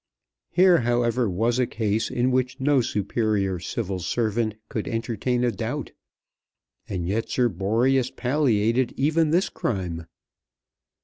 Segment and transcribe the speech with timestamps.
[0.49, 5.91] Here, however, was a case in which no superior Civil Servant could entertain a doubt.
[6.89, 10.07] And yet Sir Boreas palliated even this crime!